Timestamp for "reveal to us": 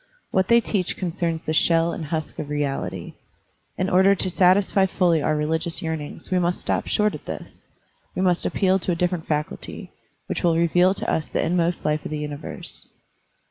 10.57-11.29